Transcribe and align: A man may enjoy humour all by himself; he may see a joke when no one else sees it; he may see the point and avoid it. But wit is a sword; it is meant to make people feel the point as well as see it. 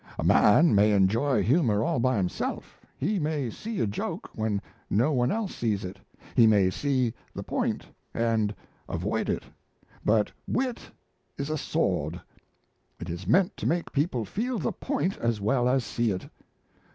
A 0.17 0.23
man 0.23 0.73
may 0.73 0.93
enjoy 0.93 1.43
humour 1.43 1.83
all 1.83 1.99
by 1.99 2.17
himself; 2.17 2.81
he 2.97 3.19
may 3.19 3.51
see 3.51 3.79
a 3.81 3.85
joke 3.85 4.31
when 4.33 4.59
no 4.89 5.11
one 5.11 5.31
else 5.31 5.53
sees 5.55 5.85
it; 5.85 5.99
he 6.35 6.47
may 6.47 6.71
see 6.71 7.13
the 7.35 7.43
point 7.43 7.85
and 8.11 8.55
avoid 8.89 9.29
it. 9.29 9.43
But 10.03 10.31
wit 10.47 10.81
is 11.37 11.51
a 11.51 11.55
sword; 11.59 12.19
it 12.99 13.11
is 13.11 13.27
meant 13.27 13.55
to 13.57 13.67
make 13.67 13.91
people 13.91 14.25
feel 14.25 14.57
the 14.57 14.71
point 14.71 15.17
as 15.19 15.39
well 15.39 15.69
as 15.69 15.83
see 15.85 16.09
it. 16.09 16.27